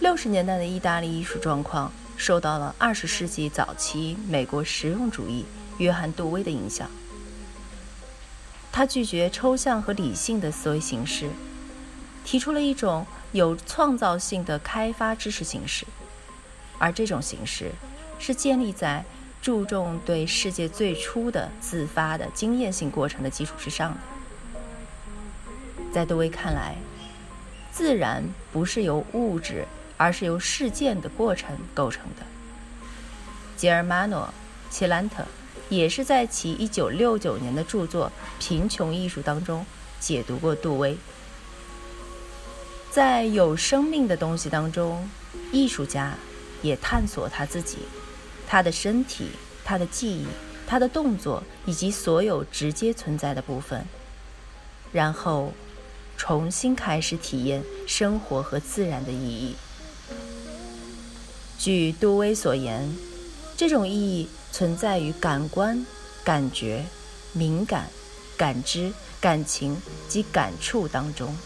[0.00, 5.44] 六十年代的意大利艺术状况受到了二十世纪早期美国实用主义
[5.78, 6.88] 约翰·杜威的影响。
[8.70, 11.28] 他拒绝抽象和理性的思维形式，
[12.24, 15.84] 提出了一种有创造性的开发知识形式，
[16.78, 17.72] 而这种形式
[18.20, 19.04] 是建立在
[19.42, 23.98] 注重对世界最初的自发的经验性过程的基础之上的。
[25.92, 26.76] 在杜威看来，
[27.72, 28.22] 自然
[28.52, 29.66] 不是由物质。
[29.98, 32.24] 而是由事件的过程构成的。
[33.56, 34.32] 吉尔马诺·
[34.74, 35.26] 切兰特
[35.68, 38.10] 也是在其1969年的著作
[38.42, 39.66] 《贫穷艺术》当中
[40.00, 40.96] 解读过杜威。
[42.90, 45.10] 在有生命的东西当中，
[45.52, 46.14] 艺术家
[46.62, 47.78] 也探索他自己、
[48.46, 49.28] 他的身体、
[49.64, 50.26] 他的记忆、
[50.66, 53.84] 他的动作以及所有直接存在的部分，
[54.90, 55.52] 然后
[56.16, 59.54] 重新开始体验生活和自然的意义。
[61.58, 62.88] 据杜威所言，
[63.56, 65.84] 这种意义存在于感官、
[66.22, 66.84] 感觉、
[67.32, 67.90] 敏感、
[68.36, 69.76] 感知、感情
[70.08, 71.36] 及感触当中。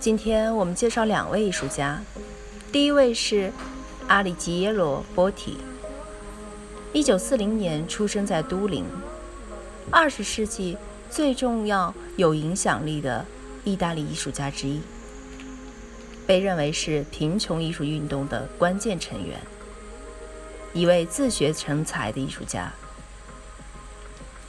[0.00, 2.00] 今天我们介绍两位艺术家，
[2.72, 3.52] 第一位是
[4.08, 5.58] 阿里吉耶罗·波提，
[6.94, 8.86] 一九四零年出生在都灵，
[9.90, 10.78] 二十世纪
[11.10, 13.26] 最重要、有影响力的
[13.62, 14.80] 意大利艺术家之一，
[16.26, 19.38] 被认为是贫穷艺术运动的关键成员，
[20.72, 22.72] 一位自学成才的艺术家。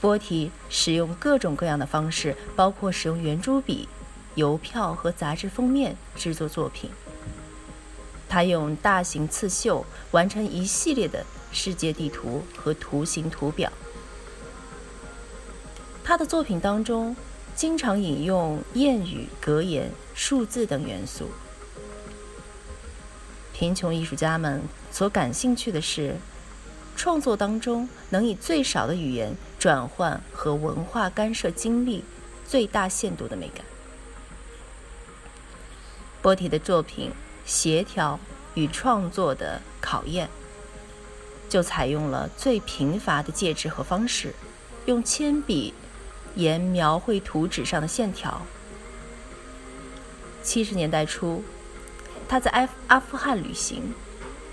[0.00, 3.86] 波提使用各种各样的方式，包括使用圆珠笔。
[4.34, 6.90] 邮票和杂志封面制作作品。
[8.28, 13.70] 他用大型刺绣完成一系列的世界地图和图形图表。
[16.02, 17.14] 他的作品当中
[17.54, 21.28] 经常引用谚语、格言、数字等元素。
[23.52, 26.16] 贫穷艺术家们所感兴趣的是，
[26.96, 32.02] 创作当中能以最少的语言转换和文化干涉经历
[32.46, 33.64] 最大限度的美感。
[36.22, 37.10] 波提的作品
[37.44, 38.18] 《协调
[38.54, 40.28] 与创作的考验》
[41.52, 44.32] 就采用了最贫乏的介质和方式，
[44.86, 45.74] 用铅笔
[46.36, 48.40] 沿描绘图纸上的线条。
[50.42, 51.42] 七十年代初，
[52.28, 53.92] 他在阿阿富汗旅行，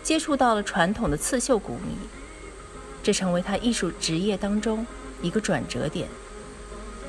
[0.01, 1.96] 接触到了传统的刺绣工艺，
[3.03, 4.86] 这成为他艺术职业当中
[5.22, 6.09] 一个转折点。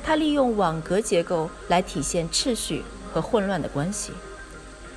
[0.03, 4.13] 他利用网格结构来体现秩序和混乱的关系。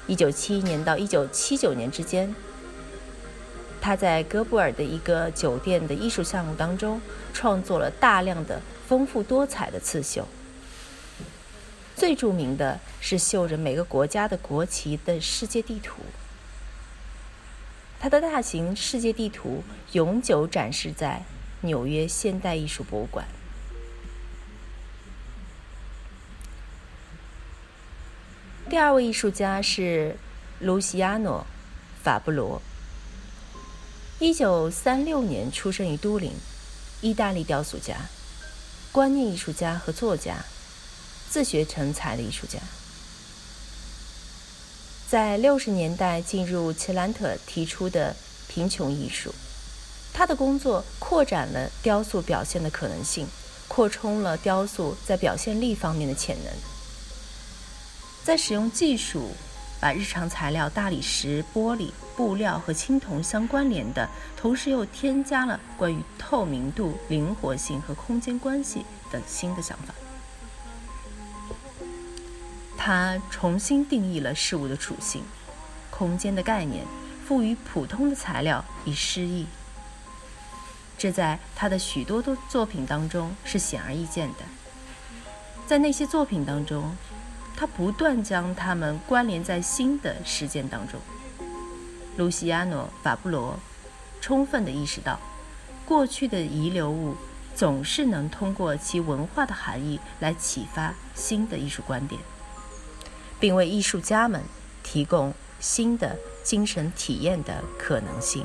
[0.06, 2.34] 一九七一年到一九七九年之间，
[3.80, 7.00] 他在哥布尔的一个酒店的艺术项目当中，
[7.32, 10.28] 创作了大量的丰富多彩的刺绣。
[11.96, 16.02] 最著名的是绣着每个国家的国旗的世界地图。
[17.98, 19.62] 他的大型世界地图
[19.92, 21.22] 永久展示在
[21.62, 23.24] 纽约现代艺术博物馆。
[28.74, 30.16] 第二位艺术家是
[30.58, 31.46] 卢西亚诺·
[32.04, 32.60] 法布罗。
[34.18, 36.32] 一九三六年出生于都灵，
[37.00, 37.94] 意大利雕塑家、
[38.90, 40.44] 观念艺术家和作家，
[41.30, 42.58] 自学成才的艺术家。
[45.08, 48.16] 在六十年代进入齐兰特提出的
[48.48, 49.32] 贫穷艺术，
[50.12, 53.28] 他的工作扩展了雕塑表现的可能性，
[53.68, 56.52] 扩充了雕塑在表现力方面的潜能。
[58.24, 59.32] 在使用技术
[59.78, 69.94] 把日常材料大理石、玻璃、布料和青铜相关联的同时，又添加了关于透明度、灵活性和空间关系等新的想法。
[72.78, 75.22] 他重新定义了事物的属性、
[75.90, 76.86] 空间的概念，
[77.28, 79.46] 赋予普通的材料以诗意。
[80.96, 84.44] 这在他的许多的作品当中是显而易见的。
[85.66, 86.94] 在那些作品当中，
[87.56, 91.00] 他不断将它们关联在新的事件当中。
[92.16, 93.58] 卢西亚诺·法布罗
[94.20, 95.18] 充分地意识到，
[95.84, 97.16] 过去的遗留物
[97.54, 102.20] 总是能通过其文化的含义来启发新的艺术观点，
[103.38, 104.42] 并为艺术家们
[104.82, 108.44] 提供新的精神体验的可能性。